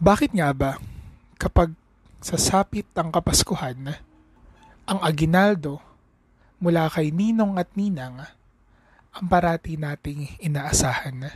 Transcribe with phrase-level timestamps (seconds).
[0.00, 0.80] Bakit nga ba
[1.36, 1.76] kapag
[2.24, 4.00] sasapit ang Kapaskuhan,
[4.88, 5.76] ang aginaldo
[6.56, 8.24] mula kay Ninong at Ninang
[9.12, 11.28] ang parati nating inaasahan?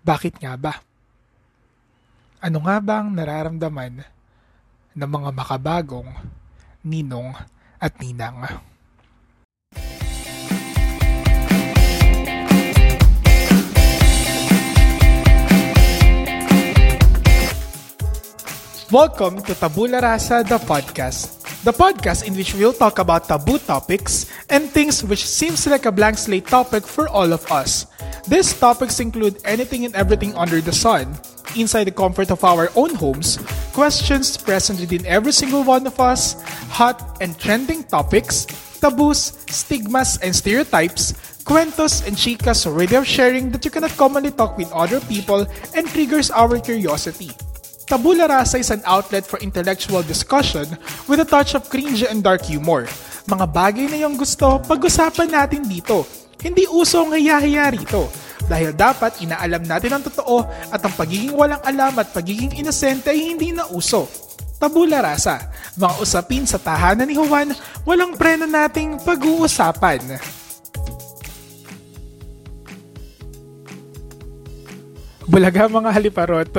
[0.00, 0.80] Bakit nga ba?
[2.40, 4.00] Ano nga ba ang nararamdaman
[4.96, 6.08] ng mga makabagong
[6.80, 7.36] Ninong
[7.76, 8.40] at Ninang?
[18.94, 21.42] Welcome to Tabula Rasa, the podcast.
[21.66, 25.90] The podcast in which we'll talk about taboo topics and things which seems like a
[25.90, 27.90] blank slate topic for all of us.
[28.30, 31.10] These topics include anything and everything under the sun,
[31.58, 33.42] inside the comfort of our own homes,
[33.74, 36.38] questions present within every single one of us,
[36.70, 38.46] hot and trending topics,
[38.78, 44.70] taboos, stigmas, and stereotypes, Cuentos and chicas radio sharing that you cannot commonly talk with
[44.70, 47.34] other people and triggers our curiosity.
[47.84, 50.64] Tabula Rasa is an outlet for intellectual discussion
[51.04, 52.88] with a touch of cringe and dark humor.
[53.28, 56.08] Mga bagay na yung gusto, pag-usapan natin dito.
[56.40, 58.08] Hindi uso ang hiyahiya rito.
[58.48, 63.36] Dahil dapat inaalam natin ang totoo at ang pagiging walang alam at pagiging inosente ay
[63.36, 64.08] hindi na uso.
[64.56, 67.52] Tabula Rasa, mga usapin sa tahanan ni Juan,
[67.84, 70.20] walang preno nating pag-uusapan.
[75.28, 76.52] Bulaga mga haliparot.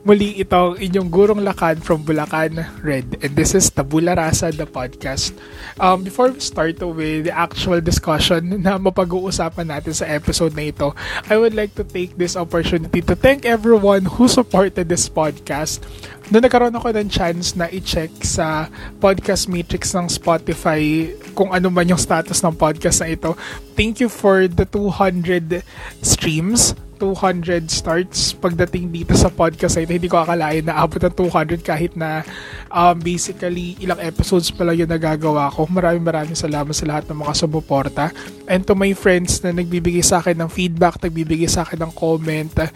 [0.00, 3.20] Muli ito inyong gurong lakad from Bulacan, Red.
[3.20, 5.36] And this is Tabula Rasa, the podcast.
[5.76, 10.96] Um, before we start with the actual discussion na mapag-uusapan natin sa episode na ito,
[11.28, 15.84] I would like to take this opportunity to thank everyone who supported this podcast.
[16.32, 18.72] Noong nagkaroon ako ng chance na i-check sa
[19.04, 23.36] podcast matrix ng Spotify kung ano man yung status ng podcast na ito.
[23.76, 25.60] Thank you for the 200
[26.00, 29.96] streams 200 starts pagdating dito sa podcast ito.
[29.96, 32.20] Hindi ko akalain na abot ng 200 kahit na
[32.68, 35.64] um, basically ilang episodes pa lang yung nagagawa ko.
[35.64, 38.04] Maraming maraming salamat sa lahat ng mga sumuporta.
[38.44, 42.68] And to my friends na nagbibigay sa akin ng feedback, nagbibigay sa akin ng comment,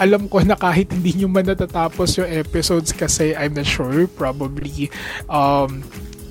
[0.00, 4.88] alam ko na kahit hindi nyo man natatapos yung episodes kasi I'm not sure, probably
[5.28, 5.84] um,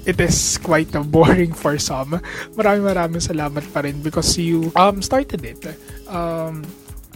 [0.08, 2.18] it is quite boring for some.
[2.56, 5.62] Maraming maraming salamat pa rin because you um started it.
[6.08, 6.64] Um,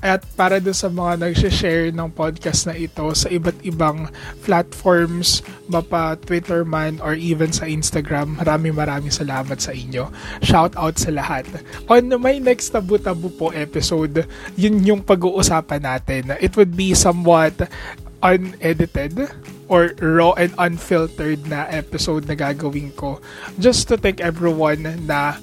[0.01, 4.09] at para doon sa mga nag-share ng podcast na ito sa iba't ibang
[4.41, 10.09] platforms, mapa Twitter man or even sa Instagram, maraming maraming salamat sa inyo.
[10.41, 11.45] Shout out sa lahat.
[11.85, 14.25] On my next tabu-tabu po episode,
[14.57, 16.33] yun yung pag-uusapan natin.
[16.41, 17.69] It would be somewhat
[18.25, 19.29] unedited
[19.71, 23.17] or raw and unfiltered na episode na gagawin ko
[23.57, 25.39] just to thank everyone na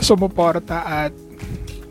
[0.00, 1.12] sumuporta at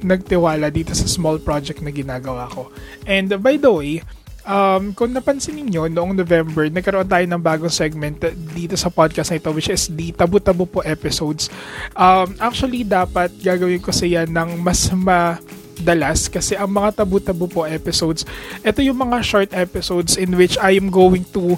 [0.02, 2.72] nagtiwala dito sa small project na ginagawa ko.
[3.06, 4.02] And uh, by the way,
[4.46, 8.22] um, kung napansin niyo noong November, nagkaroon tayo ng bagong segment
[8.54, 11.50] dito sa podcast na ito which is the Tabu-Tabu po episodes.
[11.98, 18.24] Um, actually, dapat gagawin ko siya ng mas madalas kasi ang mga Tabu-Tabu po episodes,
[18.62, 21.58] ito yung mga short episodes in which I am going to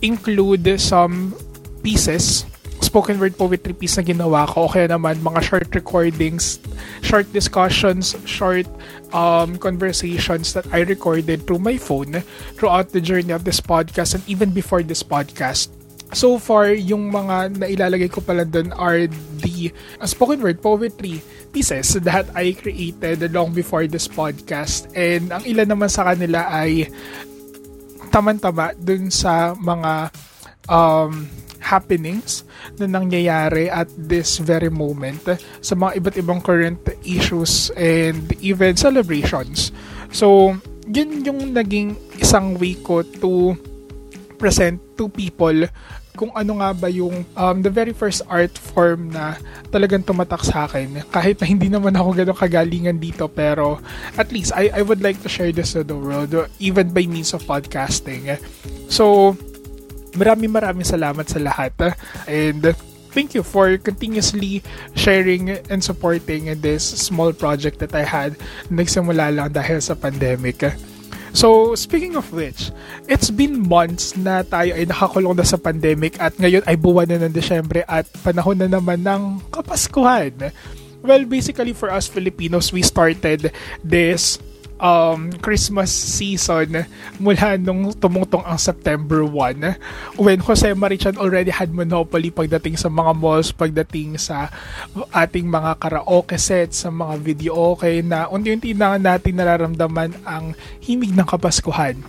[0.00, 1.34] include some
[1.82, 2.48] pieces
[2.80, 6.58] spoken word poetry piece na ginawa ko o kaya naman mga short recordings,
[7.02, 8.66] short discussions, short
[9.12, 12.22] um, conversations that I recorded through my phone
[12.54, 15.68] throughout the journey of this podcast and even before this podcast.
[16.16, 19.04] So far, yung mga nailalagay ko pala dun are
[19.44, 19.68] the
[20.00, 21.20] uh, spoken word poetry
[21.52, 24.88] pieces that I created long before this podcast.
[24.96, 26.88] And ang ilan naman sa kanila ay
[28.08, 30.08] tama-tama dun sa mga
[30.72, 31.28] um,
[31.68, 32.48] happenings
[32.80, 35.20] na nangyayari at this very moment
[35.60, 39.68] sa mga iba't ibang current issues and even celebrations.
[40.08, 40.56] So,
[40.88, 43.52] yun yung naging isang way ko to
[44.40, 45.68] present to people
[46.18, 49.38] kung ano nga ba yung um, the very first art form na
[49.70, 51.06] talagang tumatak sa akin.
[51.14, 53.78] Kahit na hindi naman ako ganun kagalingan dito, pero
[54.18, 57.30] at least I, I would like to share this to the world, even by means
[57.30, 58.34] of podcasting.
[58.90, 59.38] So,
[60.14, 61.74] Maraming maraming salamat sa lahat.
[62.24, 62.72] And
[63.12, 64.62] thank you for continuously
[64.94, 68.38] sharing and supporting this small project that I had.
[68.70, 70.64] Nagsimula lang dahil sa pandemic.
[71.36, 72.72] So, speaking of which,
[73.04, 77.20] it's been months na tayo ay nakakulong na sa pandemic at ngayon ay buwan na
[77.20, 80.50] ng Desyembre at panahon na naman ng Kapaskuhan.
[81.04, 84.40] Well, basically for us Filipinos, we started this
[84.78, 86.86] um, Christmas season
[87.18, 93.12] mula nung tumungtong ang September 1 when Jose Marichan already had monopoly pagdating sa mga
[93.18, 94.48] malls, pagdating sa
[95.14, 101.12] ating mga karaoke sets, sa mga video okay na unti-unti na natin nararamdaman ang himig
[101.12, 102.00] ng Kapaskuhan.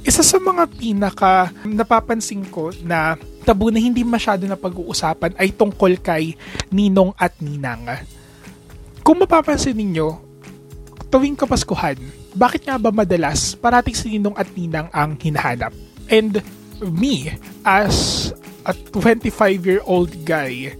[0.00, 6.00] isa sa mga pinaka napapansin ko na tabu na hindi masyado na pag-uusapan ay tungkol
[6.00, 6.36] kay
[6.72, 7.84] Ninong at Ninang.
[9.00, 10.29] Kung mapapansin ninyo,
[11.10, 11.98] tuwing Kapaskuhan,
[12.38, 15.74] bakit nga ba madalas parating si Ninong at Ninang ang hinahanap?
[16.06, 16.38] And
[16.78, 17.34] me,
[17.66, 18.30] as
[18.64, 20.72] a 25-year-old guy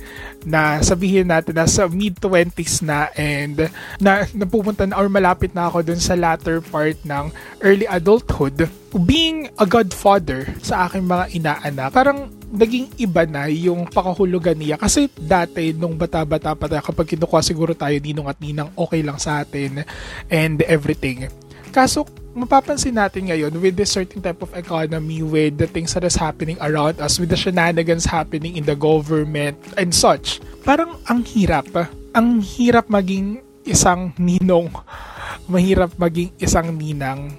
[0.48, 3.68] na sabihin natin na sa mid-20s na and
[4.00, 7.28] na napupunta na or malapit na ako dun sa latter part ng
[7.60, 8.68] early adulthood,
[9.04, 14.76] being a godfather sa aking mga inaanak, parang naging iba na yung pakahulugan niya.
[14.76, 19.16] Kasi dati, nung bata-bata pa tayo, kapag kinukuha siguro tayo ninong at ninang, okay lang
[19.22, 19.86] sa atin
[20.26, 21.30] and everything.
[21.70, 22.02] Kaso,
[22.34, 26.56] mapapansin natin ngayon with this certain type of economy, with the things that is happening
[26.62, 31.66] around us, with the shenanigans happening in the government and such, parang ang hirap.
[32.14, 34.70] Ang hirap maging isang ninong.
[35.52, 37.34] Mahirap maging isang ninang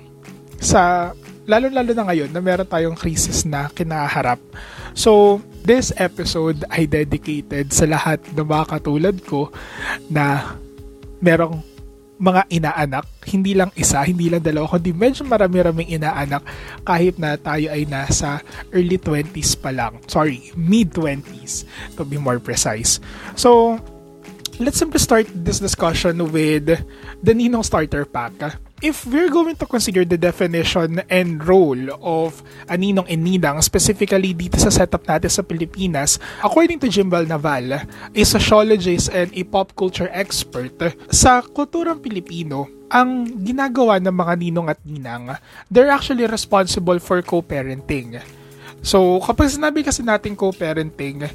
[0.61, 1.11] sa
[1.49, 4.37] lalo-lalo na ngayon na meron tayong crisis na kinaharap.
[4.93, 9.49] So, this episode ay dedicated sa lahat ng mga katulad ko
[10.11, 10.55] na
[11.23, 11.63] merong
[12.21, 16.45] mga inaanak, hindi lang isa, hindi lang dalawa, kundi medyo marami-raming inaanak
[16.85, 19.97] kahit na tayo ay nasa early 20s pa lang.
[20.05, 21.65] Sorry, mid-20s
[21.97, 23.01] to be more precise.
[23.33, 23.81] So,
[24.61, 26.69] let's simply start this discussion with
[27.25, 28.37] the Ninong Starter Pack
[28.81, 34.33] if we're going to consider the definition and role of a ninong and ninang, specifically
[34.33, 39.77] dito sa setup natin sa Pilipinas, according to Jimbal Naval, a sociologist and a pop
[39.77, 40.73] culture expert,
[41.13, 45.37] sa kulturang Pilipino, ang ginagawa ng mga ninong at ninang,
[45.69, 48.19] they're actually responsible for co-parenting.
[48.81, 51.29] So, kapag sinabi kasi natin co-parenting,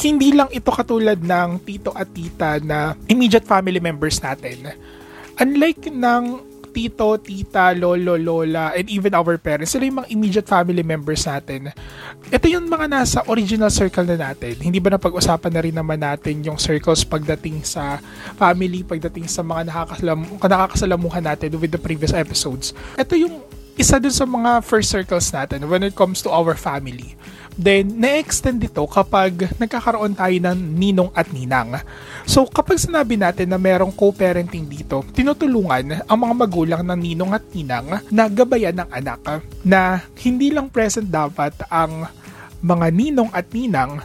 [0.00, 4.72] hindi lang ito katulad ng tito at tita na immediate family members natin.
[5.36, 10.82] Unlike ng tito, tita, lolo, lola, and even our parents, sila yung mga immediate family
[10.86, 11.74] members natin.
[12.30, 14.56] Ito yung mga nasa original circle na natin.
[14.58, 17.98] Hindi ba napag-usapan na rin naman natin yung circles pagdating sa
[18.38, 22.72] family, pagdating sa mga nakakasalam, nakakasalamuhan natin with the previous episodes.
[22.96, 23.42] Ito yung
[23.80, 27.16] isa dun sa mga first circles natin when it comes to our family.
[27.58, 31.82] Then, na-extend dito kapag nagkakaroon tayo ng ninong at ninang.
[32.24, 37.44] So, kapag sinabi natin na merong co-parenting dito, tinutulungan ang mga magulang ng ninong at
[37.50, 42.06] ninang na gabayan ng anak na hindi lang present dapat ang
[42.60, 44.00] mga ninong at ninang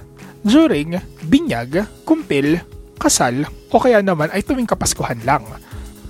[0.45, 2.62] during binyag, kumpil,
[3.01, 5.44] kasal, o kaya naman ay tuwing kapaskuhan lang.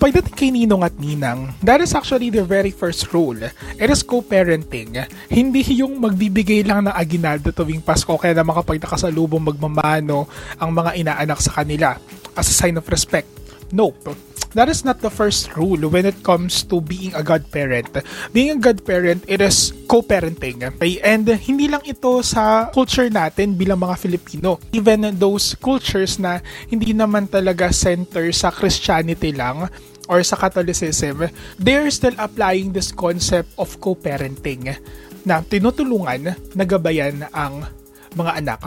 [0.05, 3.41] Pagdating kay Ninong at Ninang, that is actually the very first rule.
[3.41, 5.01] It is co-parenting.
[5.33, 10.29] Hindi yung magbibigay lang ng aginaldo tuwing Pasko kaya naman kapag nakasalubong magmamano
[10.61, 11.97] ang mga inaanak sa kanila
[12.37, 13.25] as a sign of respect.
[13.73, 14.13] Nope.
[14.53, 17.91] That is not the first rule when it comes to being a godparent.
[18.31, 20.63] Being a godparent, it is co-parenting.
[20.63, 21.01] Okay?
[21.01, 24.61] And hindi lang ito sa culture natin bilang mga Filipino.
[24.69, 26.39] Even those cultures na
[26.71, 29.67] hindi naman talaga center sa Christianity lang,
[30.07, 34.77] or sa Catholicism, they're still applying this concept of co-parenting
[35.25, 37.65] na tinutulungan, nagabayan ang
[38.13, 38.61] mga anak.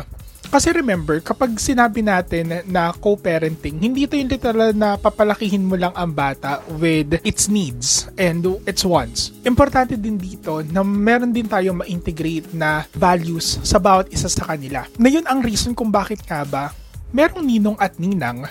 [0.49, 5.93] Kasi remember, kapag sinabi natin na co-parenting, hindi ito yung literal na papalakihin mo lang
[5.93, 9.29] ang bata with its needs and its wants.
[9.45, 14.89] Importante din dito na meron din tayo ma-integrate na values sa bawat isa sa kanila.
[14.97, 16.73] Na yun ang reason kung bakit nga ba
[17.13, 18.49] merong ninong at ninang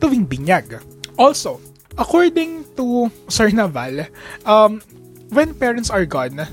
[0.00, 0.80] tuwing binyag.
[1.20, 1.60] Also,
[1.98, 4.06] according to Sir Naval,
[4.46, 4.82] um,
[5.30, 6.46] when parents are gone,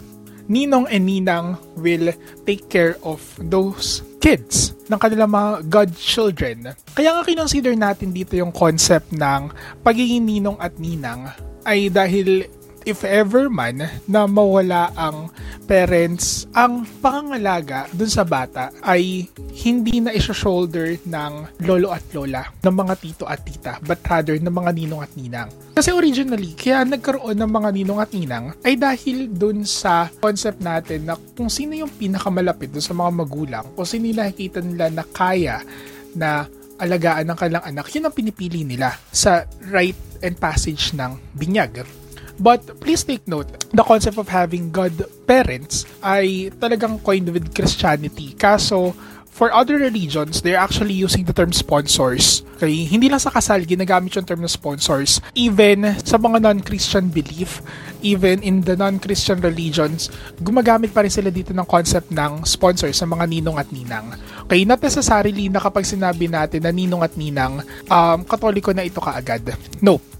[0.49, 2.13] ninong and ninang will
[2.45, 6.57] take care of those kids ng kanilang mga godchildren.
[6.93, 9.49] Kaya nga kinonsider natin dito yung concept ng
[9.81, 11.31] pagiging ninong at ninang
[11.65, 12.45] ay dahil
[12.85, 15.29] if ever man na mawala ang
[15.69, 19.29] parents, ang pangangalaga dun sa bata ay
[19.63, 24.51] hindi na iso-shoulder ng lolo at lola, ng mga tito at tita, but rather ng
[24.51, 25.49] mga ninong at ninang.
[25.77, 31.07] Kasi originally, kaya nagkaroon ng mga ninong at ninang ay dahil dun sa concept natin
[31.07, 35.03] na kung sino yung pinakamalapit dun sa mga magulang, o sino yung nakikita nila na
[35.07, 35.63] kaya
[36.17, 36.49] na
[36.81, 41.85] alagaan ng kanilang anak, yun ang pinipili nila sa rite and passage ng binyag.
[42.41, 44.97] But please take note, the concept of having God
[45.29, 48.33] parents ay talagang coined with Christianity.
[48.33, 48.97] Kaso,
[49.29, 52.41] for other religions, they're actually using the term sponsors.
[52.57, 52.89] Okay?
[52.89, 55.21] Hindi lang sa kasal, ginagamit yung term na sponsors.
[55.37, 57.61] Even sa mga non-Christian belief,
[58.01, 60.09] even in the non-Christian religions,
[60.41, 64.17] gumagamit pa rin sila dito ng concept ng sponsors sa mga ninong at ninang.
[64.49, 68.97] Okay, not necessarily na kapag sinabi natin na ninong at ninang, um, katoliko na ito
[68.97, 69.45] kaagad.
[69.77, 70.10] No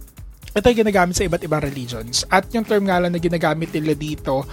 [0.51, 2.27] ito ay ginagamit sa iba't ibang religions.
[2.27, 4.43] At yung term nga lang na ginagamit nila dito,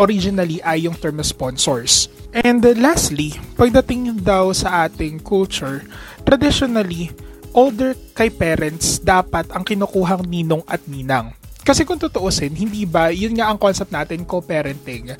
[0.00, 2.08] originally ay yung term na sponsors.
[2.32, 5.84] And uh, lastly, pagdating daw sa ating culture,
[6.24, 7.12] traditionally,
[7.52, 11.36] older kay parents dapat ang kinukuhang ninong at ninang.
[11.62, 15.14] Kasi kung tutuusin, hindi ba, yun nga ang concept natin, co-parenting.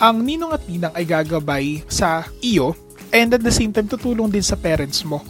[0.00, 2.74] Ang ninong at ninang ay gagabay sa iyo
[3.14, 5.22] and at the same time tutulong din sa parents mo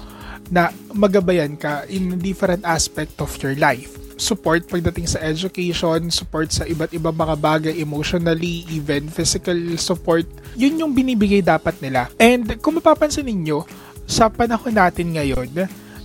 [0.49, 4.04] na magabayan ka in different aspect of your life.
[4.15, 10.25] Support pagdating sa education, support sa iba't ibang mga bagay emotionally, even physical support.
[10.55, 12.09] Yun yung binibigay dapat nila.
[12.17, 13.67] And kung mapapansin ninyo,
[14.05, 15.51] sa panahon natin ngayon,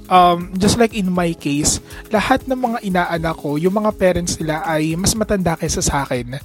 [0.09, 4.65] um, just like in my case, lahat ng mga inaanak ko, yung mga parents nila
[4.65, 6.41] ay mas matanda kaysa sa akin.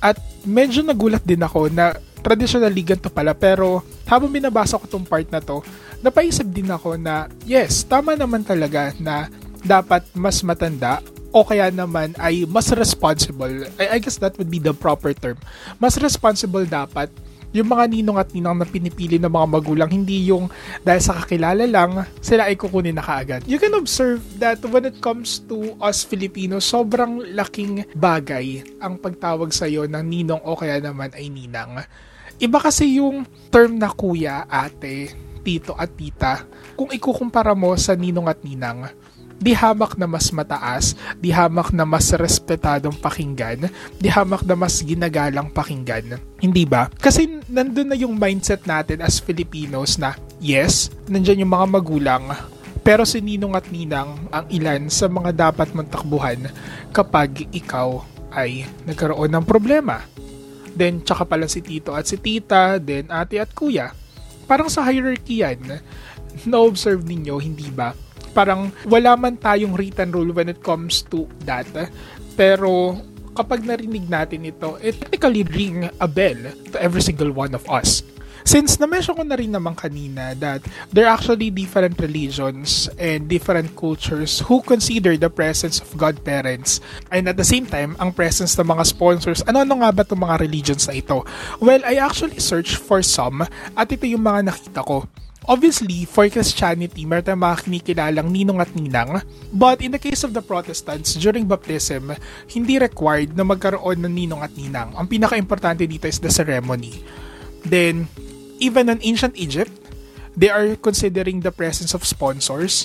[0.00, 5.28] At medyo nagulat din ako na traditionally ganito pala pero habang binabasa ko tong part
[5.28, 5.60] na to,
[6.00, 9.28] napaisip din ako na yes, tama naman talaga na
[9.62, 13.66] dapat mas matanda o kaya naman ay mas responsible.
[13.78, 15.38] I, I guess that would be the proper term.
[15.78, 17.10] Mas responsible dapat
[17.50, 20.46] yung mga ninong at ninang na pinipili ng mga magulang, hindi yung
[20.86, 23.42] dahil sa kakilala lang, sila ay kukunin na kaagad.
[23.50, 29.50] You can observe that when it comes to us Filipinos, sobrang laking bagay ang pagtawag
[29.50, 31.82] sa iyo ng ninong o kaya naman ay ninang.
[32.38, 35.10] Iba kasi yung term na kuya, ate,
[35.42, 36.46] tito at tita
[36.78, 38.86] kung ikukumpara mo sa ninong at ninang
[39.40, 44.84] di hamak na mas mataas, di hamak na mas respetadong pakinggan, di hamak na mas
[44.84, 46.20] ginagalang pakinggan.
[46.38, 46.92] Hindi ba?
[47.00, 52.24] Kasi nandun na yung mindset natin as Filipinos na yes, nandyan yung mga magulang,
[52.84, 56.52] pero si Ninong at Ninang ang ilan sa mga dapat mong takbuhan
[56.92, 58.04] kapag ikaw
[58.36, 60.04] ay nagkaroon ng problema.
[60.70, 63.90] Then, tsaka pala si Tito at si Tita, then Ate at Kuya.
[64.46, 65.82] Parang sa hierarchy yan,
[66.46, 67.90] na-observe ninyo, hindi ba?
[68.32, 71.66] Parang wala man tayong written rule when it comes to that.
[72.38, 72.96] Pero
[73.34, 78.02] kapag narinig natin ito, it technically ring a bell to every single one of us.
[78.40, 83.76] Since na-mention ko na rin naman kanina that there are actually different religions and different
[83.76, 86.80] cultures who consider the presence of godparents
[87.12, 89.44] and at the same time, ang presence ng mga sponsors.
[89.44, 91.20] Ano-ano nga ba itong mga religions na ito?
[91.60, 93.44] Well, I actually searched for some
[93.76, 95.04] at ito yung mga nakita ko.
[95.48, 99.24] Obviously, for Christianity, meron tayong mga kinikilalang ninong at ninang.
[99.48, 102.12] But in the case of the Protestants, during baptism,
[102.52, 104.92] hindi required na magkaroon ng ninong at ninang.
[104.92, 107.00] Ang pinaka-importante dito is the ceremony.
[107.64, 108.12] Then,
[108.60, 109.72] even in ancient Egypt,
[110.36, 112.84] they are considering the presence of sponsors.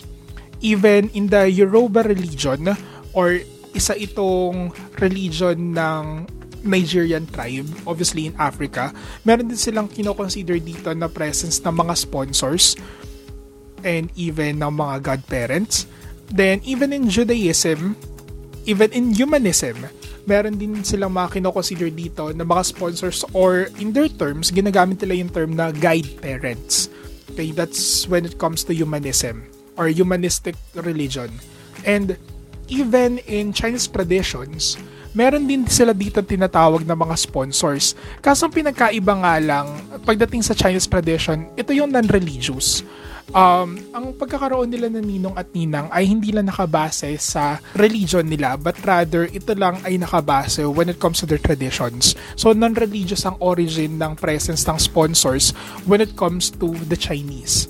[0.64, 2.72] Even in the Yoruba religion,
[3.12, 3.44] or
[3.76, 4.72] isa itong
[5.04, 6.04] religion ng
[6.66, 8.92] Nigerian tribe, obviously in Africa,
[9.24, 12.76] meron din silang kinoconsider dito na presence ng mga sponsors
[13.86, 15.86] and even ng mga godparents.
[16.34, 17.94] Then, even in Judaism,
[18.66, 19.78] even in humanism,
[20.26, 25.22] meron din silang mga kinoconsider dito na mga sponsors or in their terms, ginagamit nila
[25.22, 26.90] yung term na guide parents.
[27.32, 29.46] Okay, that's when it comes to humanism
[29.78, 31.30] or humanistic religion.
[31.86, 32.18] And
[32.68, 34.82] even in Chinese traditions,
[35.16, 37.96] meron din sila dito tinatawag na mga sponsors.
[38.20, 39.66] Kaso pinagkaiba nga lang,
[40.04, 42.84] pagdating sa Chinese tradition, ito yung non-religious.
[43.34, 48.54] Um, ang pagkakaroon nila ng ninong at ninang ay hindi lang nakabase sa religion nila
[48.54, 52.14] but rather ito lang ay nakabase when it comes to their traditions.
[52.38, 55.58] So non-religious ang origin ng presence ng sponsors
[55.90, 57.66] when it comes to the Chinese.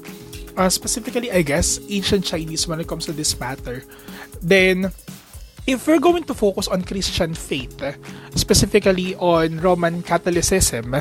[0.55, 3.83] Uh, specifically, I guess, ancient Chinese when it comes to this matter.
[4.39, 4.91] Then,
[5.65, 7.81] if we're going to focus on Christian faith,
[8.37, 10.93] specifically on Roman Catholicism,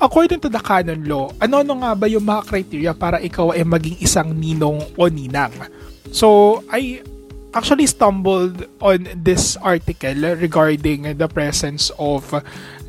[0.00, 3.96] according to the canon law, ano-ano nga ba yung mga criteria para ikaw ay maging
[4.04, 5.52] isang ninong o ninang?
[6.12, 7.00] So, I
[7.56, 12.32] actually stumbled on this article regarding the presence of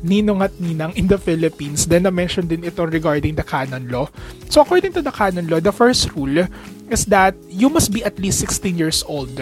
[0.04, 1.88] ninong at ninang in the Philippines.
[1.88, 4.08] Then na-mention din ito regarding the canon law.
[4.48, 6.48] So according to the canon law, the first rule
[6.88, 9.36] is that you must be at least 16 years old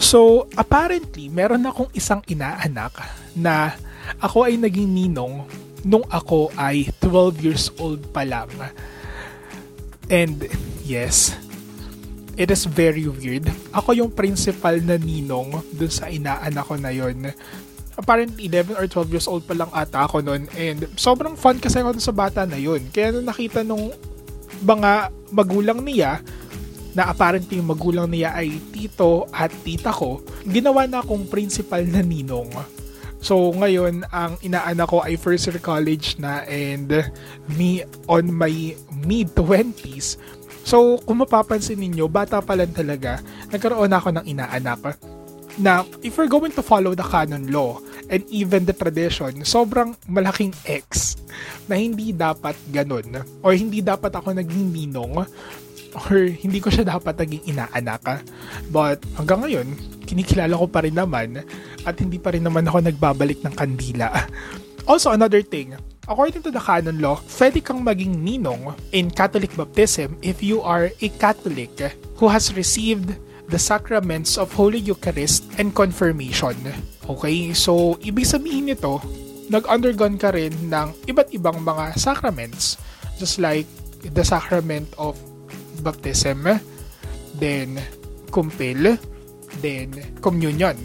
[0.00, 2.96] So, apparently, meron akong isang inaanak
[3.36, 3.76] na
[4.16, 5.44] ako ay naging ninong
[5.84, 8.48] nung ako ay 12 years old pa lang.
[10.08, 10.48] And
[10.88, 11.36] yes,
[12.34, 13.52] it is very weird.
[13.76, 17.30] Ako yung principal na ninong dun sa inaanak ko na yon.
[18.00, 20.48] Apparently, 11 or 12 years old pa lang ata ako noon.
[20.56, 22.88] And sobrang fun kasi ako sa bata na yon.
[22.88, 23.92] Kaya nung nakita nung
[24.64, 26.24] mga magulang niya,
[26.94, 32.02] na apparently yung magulang niya ay tito at tita ko, ginawa na akong principal na
[32.02, 32.50] ninong.
[33.20, 36.88] So, ngayon, ang inaanak ko ay first year college na and
[37.52, 38.72] me on my
[39.04, 40.16] mid-20s.
[40.64, 43.20] So, kung mapapansin ninyo, bata pa lang talaga,
[43.52, 44.96] nagkaroon ako ng inaanak.
[45.58, 50.54] na if we're going to follow the canon law and even the tradition, sobrang malaking
[50.64, 51.18] X
[51.66, 55.26] na hindi dapat ganun or hindi dapat ako naging ninong
[55.94, 58.22] or hindi ko siya dapat naging inaanak.
[58.70, 59.68] But hanggang ngayon,
[60.06, 61.42] kinikilala ko pa rin naman
[61.86, 64.10] at hindi pa rin naman ako nagbabalik ng kandila.
[64.90, 65.76] Also, another thing,
[66.10, 70.90] according to the canon law, pwede kang maging ninong in Catholic baptism if you are
[70.98, 73.14] a Catholic who has received
[73.50, 76.58] the sacraments of Holy Eucharist and confirmation.
[77.06, 78.98] Okay, so ibig sabihin nito,
[79.50, 82.78] nag-undergone ka rin ng iba't ibang mga sacraments
[83.18, 83.66] just like
[84.00, 85.18] the sacrament of
[85.82, 86.46] baptism,
[87.36, 87.80] then
[88.30, 89.00] kumpil,
[89.60, 89.90] then
[90.22, 90.76] communion.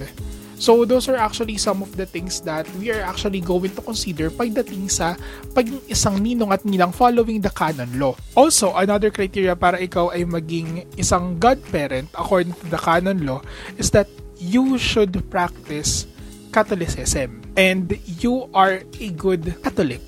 [0.56, 4.32] So, those are actually some of the things that we are actually going to consider
[4.32, 5.20] pagdating sa
[5.52, 8.16] paging isang ninong at ninang following the canon law.
[8.40, 13.44] Also, another criteria para ikaw ay maging isang godparent according to the canon law
[13.75, 14.08] is that
[14.40, 16.08] you should practice
[16.56, 17.44] Catholicism.
[17.60, 17.92] And
[18.24, 20.08] you are a good Catholic.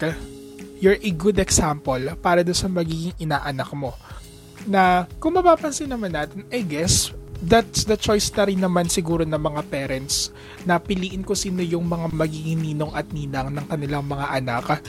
[0.80, 4.00] You're a good example para doon sa magiging inaanak mo.
[4.68, 9.40] Na kung mapapansin naman natin, I guess, that's the choice na rin naman siguro ng
[9.40, 10.34] mga parents
[10.68, 14.84] na piliin ko sino yung mga magiging ninong at ninang ng kanilang mga anak.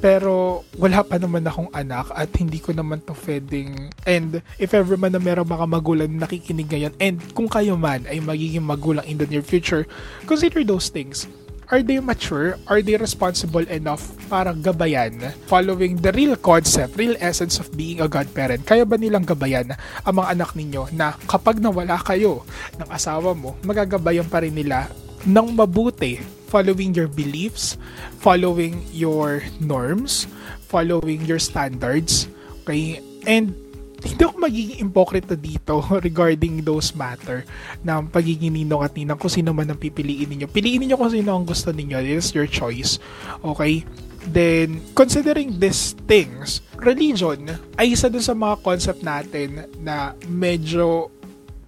[0.00, 4.96] Pero wala pa naman akong anak at hindi ko naman to pwedeng and if ever
[4.96, 9.04] man na meron mga magulang na nakikinig ngayon and kung kayo man ay magiging magulang
[9.04, 9.84] in the near future,
[10.24, 11.28] consider those things
[11.70, 12.58] are they mature?
[12.66, 18.10] Are they responsible enough para gabayan following the real concept, real essence of being a
[18.10, 18.66] godparent?
[18.66, 19.72] Kaya ba nilang gabayan
[20.02, 22.42] ang mga anak ninyo na kapag nawala kayo
[22.76, 24.90] ng asawa mo, magagabayan pa rin nila
[25.24, 26.18] ng mabuti
[26.50, 27.78] following your beliefs,
[28.18, 30.26] following your norms,
[30.66, 32.26] following your standards,
[32.66, 32.98] okay?
[33.22, 33.54] And
[34.00, 37.44] hindi ako magiging impokrito dito regarding those matter
[37.84, 40.46] na pagiging ninong at ninang kung sino man ang pipiliin ninyo.
[40.48, 42.00] Piliin ninyo kung sino ang gusto ninyo.
[42.00, 42.96] It is your choice.
[43.44, 43.84] Okay?
[44.20, 47.48] Then, considering these things, religion
[47.80, 51.08] ay isa dun sa mga concept natin na medyo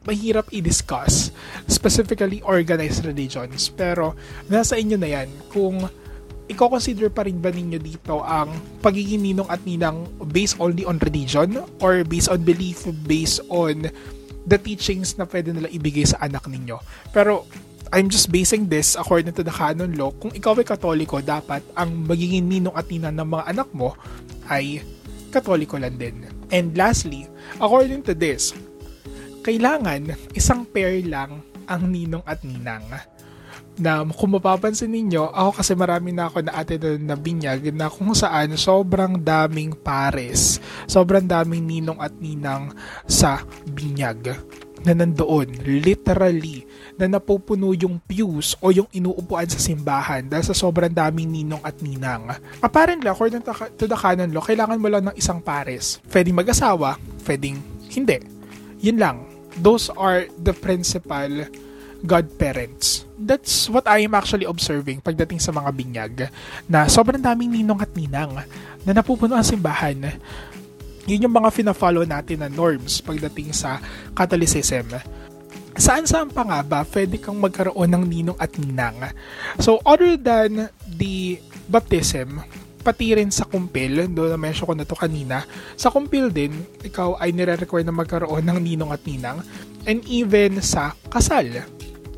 [0.02, 1.30] mahirap i-discuss,
[1.70, 3.70] specifically organized religions.
[3.72, 4.18] Pero,
[4.50, 5.86] nasa inyo na yan kung
[6.50, 8.50] i-consider pa rin ba ninyo dito ang
[8.82, 13.86] pagiging ninong at ninang based only on religion or based on belief, based on
[14.46, 16.78] the teachings na pwede nila ibigay sa anak ninyo.
[17.14, 17.46] Pero
[17.92, 20.10] I'm just basing this according to the canon law.
[20.16, 23.92] Kung ikaw ay katoliko, dapat ang magiging ninong at ninang ng mga anak mo
[24.48, 24.80] ay
[25.28, 26.24] katoliko lang din.
[26.48, 27.28] And lastly,
[27.60, 28.56] according to this,
[29.44, 32.84] kailangan isang pair lang ang ninong at ninang
[33.80, 38.12] na kung mapapansin ninyo, ako kasi marami na ako na ate na binyag na kung
[38.12, 42.72] saan sobrang daming pares, sobrang daming ninong at ninang
[43.08, 44.36] sa binyag
[44.82, 46.66] na nandoon, literally,
[46.98, 51.78] na napupuno yung pews o yung inuupuan sa simbahan dahil sa sobrang daming ninong at
[51.80, 52.34] ninang.
[52.60, 53.40] Apparently, according
[53.78, 56.02] to the canon law, kailangan mo lang ng isang pares.
[56.10, 58.18] Pwedeng mag-asawa, pwedeng hindi.
[58.82, 59.16] Yun lang.
[59.62, 61.46] Those are the principal
[62.02, 63.06] godparents.
[63.14, 66.14] That's what I am actually observing pagdating sa mga binyag
[66.66, 68.42] na sobrang daming ninong at ninang
[68.82, 70.18] na napupuno ang simbahan.
[71.06, 73.78] Yun yung mga fina-follow natin na norms pagdating sa
[74.14, 74.98] Catholicism.
[75.72, 78.98] Saan-saan pa nga ba pwede kang magkaroon ng ninong at ninang?
[79.56, 82.44] So, other than the baptism,
[82.82, 85.46] pati rin sa kumpil, doon na mention ko na to kanina,
[85.78, 89.38] sa kumpil din, ikaw ay nire-require na magkaroon ng ninong at ninang,
[89.86, 91.46] and even sa kasal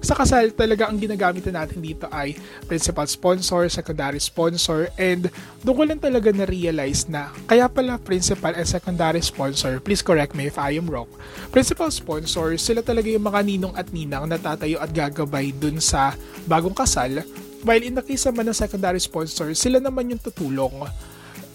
[0.05, 2.37] sa kasal talaga ang ginagamit natin dito ay
[2.69, 5.33] principal sponsor, secondary sponsor, and
[5.65, 10.53] doon ko lang talaga na-realize na kaya pala principal and secondary sponsor, please correct me
[10.53, 11.09] if I am wrong,
[11.49, 16.13] principal sponsor, sila talaga yung mga ninong at ninang na tatayo at gagabay dun sa
[16.45, 17.25] bagong kasal,
[17.65, 20.85] while in the case naman ng secondary sponsor, sila naman yung tutulong.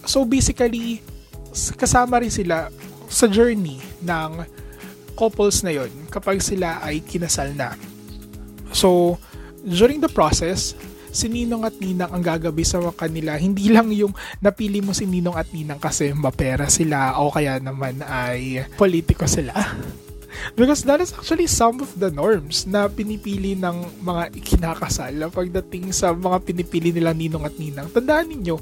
[0.02, 1.06] So basically,
[1.78, 2.66] kasama rin sila
[3.06, 4.42] sa journey ng
[5.18, 7.74] couples na yon kapag sila ay kinasal na.
[8.72, 9.18] So,
[9.64, 10.74] during the process,
[11.10, 13.34] si Ninong at Ninang ang gagabi sa kanila.
[13.36, 18.00] Hindi lang yung napili mo si Ninong at Ninang kasi mapera sila o kaya naman
[18.06, 19.52] ay politiko sila.
[20.58, 26.14] Because that is actually some of the norms na pinipili ng mga ikinakasal pagdating sa
[26.14, 27.90] mga pinipili nila Ninong at Ninang.
[27.90, 28.56] Tandaan ninyo,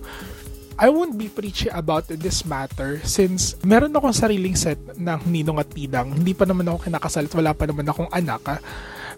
[0.81, 5.71] I won't be preachy about this matter since meron akong sariling set ng Ninong at
[5.77, 6.16] Ninang.
[6.16, 8.64] Hindi pa naman ako kinakasal at wala pa naman akong anak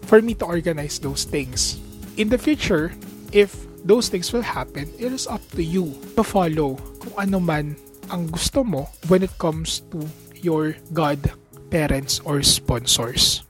[0.06, 1.78] for me to organize those things.
[2.16, 2.92] In the future,
[3.32, 7.76] if those things will happen, it is up to you to follow kung ano man
[8.10, 10.02] ang gusto mo when it comes to
[10.42, 11.30] your God,
[11.70, 13.46] parents, or sponsors.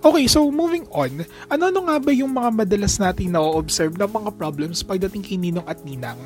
[0.00, 4.80] Okay, so moving on, ano-ano nga ba yung mga madalas nating na-observe na mga problems
[4.80, 6.16] pagdating kay Ninong at Ninang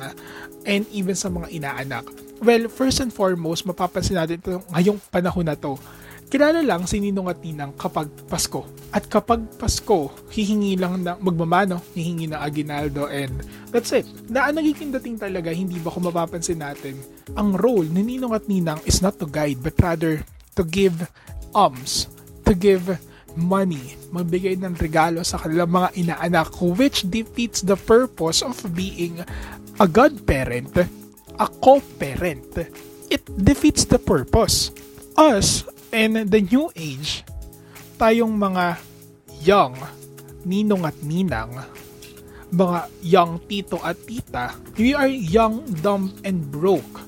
[0.63, 2.07] and even sa mga inaanak?
[2.39, 5.75] Well, first and foremost, mapapansin natin ito ngayong panahon na to.
[6.25, 8.65] Kilala lang si Ninong at Ninang kapag Pasko.
[8.89, 14.09] At kapag Pasko, hihingi lang na magmamano, hihingi ng aginaldo and that's it.
[14.27, 16.97] Na ang nagiging dating talaga, hindi ba kung mapapansin natin,
[17.37, 20.25] ang role ni Ninong at Ninang is not to guide but rather
[20.57, 21.05] to give
[21.53, 22.09] alms,
[22.43, 22.97] to give
[23.35, 29.19] money, magbigay ng regalo sa kanilang mga inaanak which defeats the purpose of being
[29.77, 30.71] a godparent,
[31.35, 32.71] a co-parent.
[33.11, 34.71] It defeats the purpose.
[35.15, 37.23] Us, in the new age,
[37.95, 38.75] tayong mga
[39.47, 39.73] young,
[40.43, 41.55] ninong at ninang,
[42.51, 47.07] mga young tito at tita, we are young, dumb, and broke.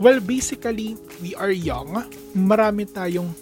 [0.00, 1.92] Well, basically, we are young.
[2.32, 3.34] Marami tayong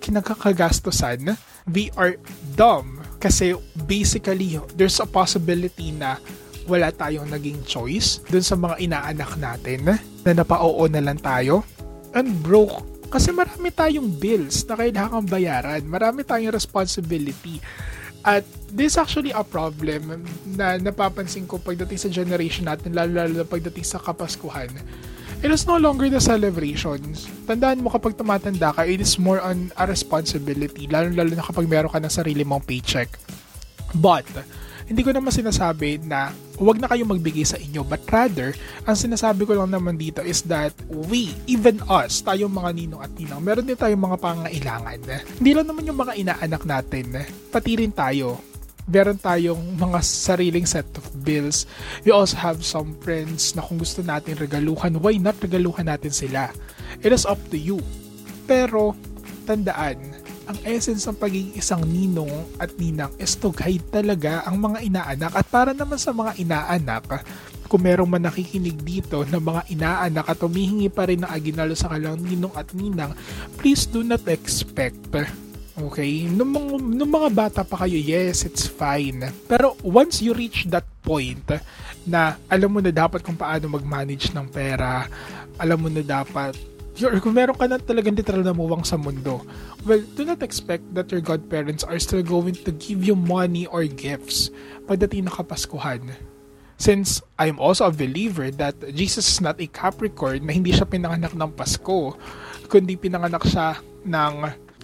[0.00, 1.34] kinakagastosan
[1.66, 2.14] we are
[2.54, 3.58] dumb kasi
[3.90, 6.22] basically there's a possibility na
[6.70, 11.66] wala tayong naging choice dun sa mga inaanak natin na napao na lang tayo
[12.14, 17.58] and broke kasi marami tayong bills na kailangan bayaran marami tayong responsibility
[18.26, 18.42] at
[18.74, 20.26] this actually a problem
[20.58, 24.70] na napapansin ko pagdating sa generation natin lalo lalo pagdating sa kapaskuhan
[25.44, 27.28] it is no longer the celebrations.
[27.44, 31.92] Tandaan mo kapag tumatanda ka, it is more on a responsibility, lalo-lalo na kapag meron
[31.92, 33.12] ka ng sarili mong paycheck.
[33.92, 34.24] But,
[34.86, 38.54] hindi ko naman sinasabi na huwag na kayong magbigay sa inyo, but rather,
[38.86, 40.72] ang sinasabi ko lang naman dito is that
[41.10, 44.98] we, even us, tayong mga ninong at ninang, meron din tayong mga pangailangan.
[45.42, 47.04] Hindi lang naman yung mga inaanak natin,
[47.50, 48.40] pati rin tayo
[48.86, 51.66] meron tayong mga sariling set of bills.
[52.06, 56.54] We also have some friends na kung gusto natin regaluhan, why not regaluhan natin sila?
[57.02, 57.82] It is up to you.
[58.46, 58.94] Pero,
[59.42, 59.98] tandaan,
[60.46, 62.30] ang essence ng pagiging isang ninong
[62.62, 65.32] at ninang is to guide talaga ang mga inaanak.
[65.34, 67.26] At para naman sa mga inaanak,
[67.66, 71.90] kung merong man nakikinig dito na mga inaanak at humihingi pa rin ng aginalo sa
[71.90, 73.12] kanilang ninong at ninang,
[73.58, 75.10] please do not expect
[75.76, 76.24] Okay?
[76.32, 79.28] Nung mga, nung mga bata pa kayo, yes, it's fine.
[79.44, 81.44] Pero once you reach that point
[82.08, 85.04] na alam mo na dapat kung paano mag-manage ng pera,
[85.60, 86.56] alam mo na dapat
[87.04, 89.44] or kung meron ka na talagang literal na muwang sa mundo,
[89.84, 93.84] well, do not expect that your godparents are still going to give you money or
[93.84, 94.48] gifts
[94.88, 96.16] pagdating na kapaskuhan.
[96.76, 101.32] Since I'm also a believer that Jesus is not a Capricorn na hindi siya pinanganak
[101.32, 102.20] ng Pasko,
[102.68, 104.34] kundi pinanganak siya ng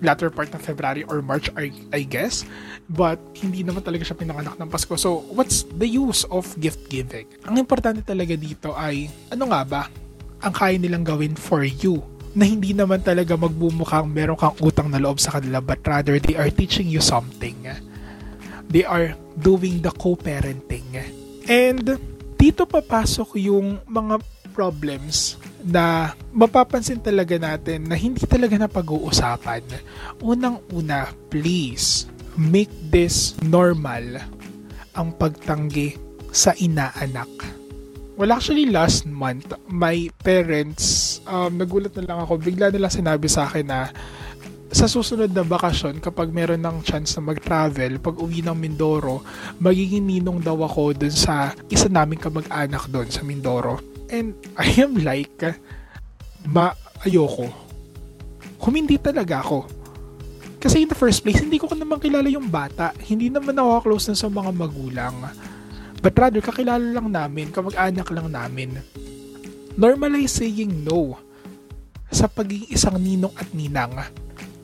[0.03, 2.43] latter part ng February or March, I, I guess.
[2.91, 4.99] But, hindi naman talaga siya pinanganak ng Pasko.
[4.99, 7.31] So, what's the use of gift giving?
[7.47, 9.83] Ang importante talaga dito ay, ano nga ba,
[10.43, 12.03] ang kaya nilang gawin for you
[12.33, 16.35] na hindi naman talaga magbumukhang meron kang utang na loob sa kanila but rather they
[16.35, 17.57] are teaching you something.
[18.73, 20.97] They are doing the co-parenting.
[21.45, 22.01] And
[22.41, 24.25] dito papasok yung mga
[24.57, 29.63] problems na mapapansin talaga natin na hindi talaga na pag-uusapan.
[30.21, 34.21] Unang-una, please, make this normal
[34.93, 35.97] ang pagtanggi
[36.33, 37.62] sa inaanak.
[38.23, 43.51] Well, actually, last month, my parents, um, nagulat na lang ako, bigla nila sinabi sa
[43.51, 43.91] akin na
[44.71, 49.27] sa susunod na bakasyon, kapag meron ng chance na mag-travel, pag uwi ng Mindoro,
[49.59, 53.83] magiging ninong daw ako dun sa isa naming kamag-anak doon sa Mindoro.
[54.07, 55.43] And I am like,
[56.47, 57.51] ma, ayoko.
[58.63, 59.67] Humindi talaga ako.
[60.63, 62.95] Kasi in the first place, hindi ko naman kilala yung bata.
[63.03, 65.27] Hindi naman ako close na sa mga magulang.
[66.03, 68.83] But rather, kakilala lang namin, kamag-anak lang namin.
[69.79, 71.17] Normalize saying no
[72.13, 73.95] sa pagiging isang ninong at ninang.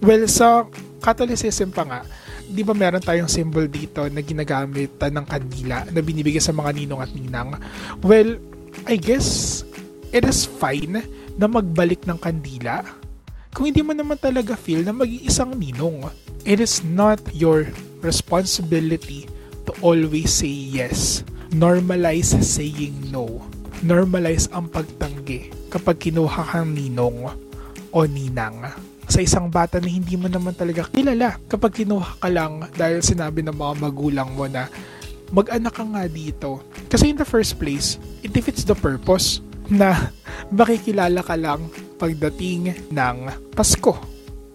[0.02, 0.66] Well, sa
[0.98, 2.00] Catholicism pa nga,
[2.44, 7.00] di ba meron tayong symbol dito na ginagamit ng kandila na binibigay sa mga ninong
[7.00, 7.54] at ninang?
[8.02, 8.36] Well,
[8.84, 9.62] I guess
[10.10, 11.06] it is fine
[11.38, 12.82] na magbalik ng kandila
[13.54, 16.10] kung hindi mo naman talaga feel na mag-iisang ninong.
[16.42, 17.70] It is not your
[18.02, 19.37] responsibility
[19.68, 21.20] to always say yes.
[21.52, 23.44] Normalize saying no.
[23.84, 27.28] Normalize ang pagtanggi kapag kinuha kang ninong
[27.92, 28.64] o ninang
[29.08, 33.40] sa isang bata na hindi mo naman talaga kilala kapag kinuha ka lang dahil sinabi
[33.44, 34.68] ng mga magulang mo na
[35.32, 36.64] mag-anak ka nga dito.
[36.88, 40.12] Kasi in the first place, it defeats the purpose na
[40.58, 41.68] makikilala ka lang
[42.00, 43.16] pagdating ng
[43.52, 43.96] Pasko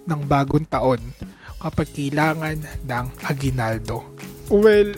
[0.09, 1.01] ng bagong taon
[1.61, 4.03] kapag kailangan ng aginaldo.
[4.51, 4.95] Well,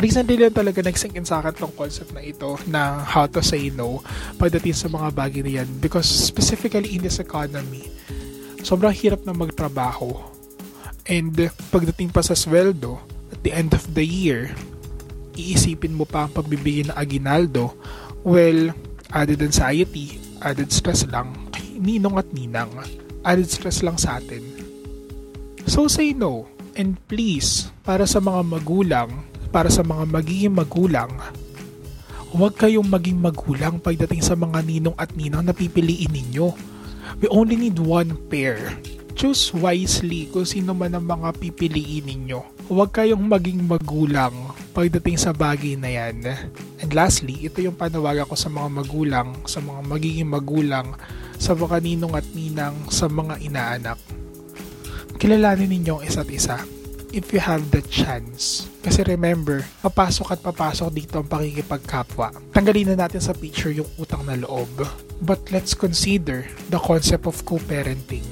[0.00, 3.68] recently lang talaga nagsink in sa akin tong concept na ito na how to say
[3.68, 4.00] no
[4.40, 7.84] pagdating sa mga bagay na yan because specifically in this economy,
[8.64, 10.30] sobrang hirap na magtrabaho
[11.10, 11.34] And
[11.74, 13.02] pagdating pa sa sweldo,
[13.34, 14.54] at the end of the year,
[15.34, 17.74] iisipin mo pa ang pagbibigay ng aginaldo,
[18.22, 18.70] well,
[19.10, 21.34] added anxiety, added stress lang
[21.80, 22.70] ninong at ninang.
[23.26, 24.44] Added stress lang sa atin.
[25.66, 26.46] So say no.
[26.80, 29.12] And please, para sa mga magulang,
[29.52, 31.12] para sa mga magiging magulang,
[32.32, 36.48] huwag kayong maging magulang pagdating sa mga ninong at ninang na pipiliin ninyo.
[37.20, 38.80] We only need one pair.
[39.12, 42.72] Choose wisely kung sino man ang mga pipiliin ninyo.
[42.72, 44.32] Huwag kayong maging magulang
[44.72, 46.24] pagdating sa bagay na yan.
[46.80, 50.96] And lastly, ito yung panawagan ko sa mga magulang, sa mga magiging magulang,
[51.36, 54.00] sa mga ninong at ninang, sa mga inaanak.
[55.20, 56.64] Kilalanin ninyo ang isa't isa
[57.12, 58.64] if you have the chance.
[58.80, 62.32] Kasi remember, papasok at papasok dito ang pakikipagkapwa.
[62.56, 64.72] Tanggalin na natin sa picture yung utang na loob.
[65.20, 68.24] But let's consider the concept of co-parenting.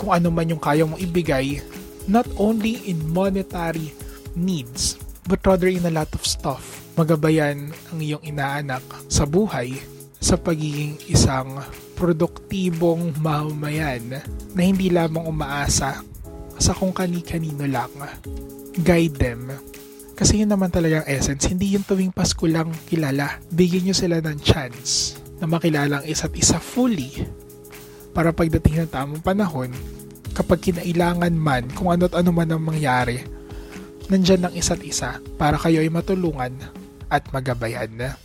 [0.00, 1.60] Kung ano man yung kaya mong ibigay,
[2.08, 3.92] not only in monetary
[4.32, 4.96] needs,
[5.28, 6.80] but rather in a lot of stuff.
[6.96, 8.80] Magabayan ang iyong inaanak
[9.12, 9.76] sa buhay
[10.16, 11.60] sa pagiging isang
[11.96, 14.20] produktibong mamamayan
[14.52, 16.04] na hindi lamang umaasa
[16.60, 17.90] sa kung kani-kanino lang.
[18.76, 19.42] Guide them.
[20.16, 21.48] Kasi yun naman talaga ang essence.
[21.48, 23.40] Hindi yung tuwing Pasko lang kilala.
[23.52, 27.24] Bigyan nyo sila ng chance na makilala ang isa't isa fully
[28.16, 29.68] para pagdating ng tamang panahon,
[30.32, 33.20] kapag kinailangan man, kung ano't ano man ang mangyari,
[34.08, 36.56] nandyan ang isa't isa para kayo ay matulungan
[37.12, 38.16] at magabayan.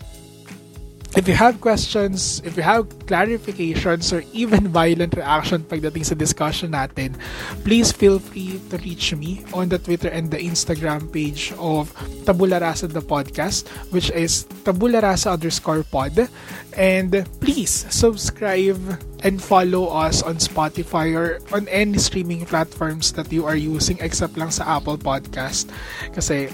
[1.11, 6.71] If you have questions, if you have clarifications, or even violent reaction pagdating sa discussion
[6.71, 7.19] natin,
[7.67, 11.91] please feel free to reach me on the Twitter and the Instagram page of
[12.23, 16.31] Tabula Rasa the podcast, which is Tabula Rasa underscore pod.
[16.79, 18.79] And please subscribe
[19.19, 24.39] and follow us on Spotify or on any streaming platforms that you are using except
[24.39, 25.67] lang sa Apple Podcast.
[26.15, 26.47] Kasi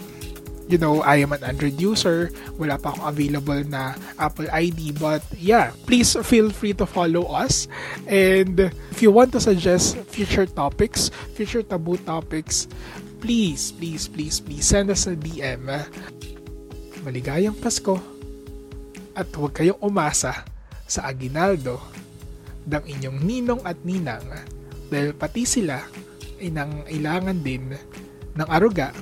[0.68, 2.32] you know, I am an Android user.
[2.60, 4.96] Wala pa akong available na Apple ID.
[5.00, 7.68] But yeah, please feel free to follow us.
[8.08, 12.68] And if you want to suggest future topics, future taboo topics,
[13.24, 15.72] please, please, please, please send us a DM.
[17.04, 18.00] Maligayang Pasko.
[19.18, 20.46] At huwag kayong umasa
[20.86, 21.82] sa aginaldo
[22.68, 24.24] ng inyong ninong at ninang
[24.88, 25.82] dahil pati sila
[26.38, 27.74] ay nangailangan din
[28.38, 28.94] ng aruga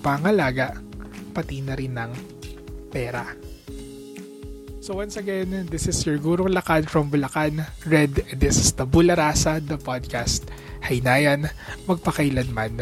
[0.00, 0.78] pangalaga,
[1.34, 2.12] pati na rin ng
[2.88, 3.26] pera.
[4.88, 7.60] So once again, this is your Guru Lakad from Bulacan.
[7.84, 10.48] Red, this is the Bularasa, the podcast.
[10.80, 11.52] Haynayan,
[11.84, 12.80] magpakailanman.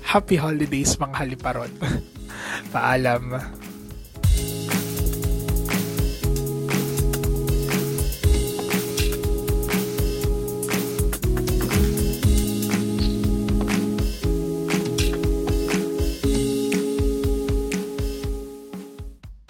[0.00, 1.72] Happy holidays mga haliparot.
[2.72, 3.36] Paalam.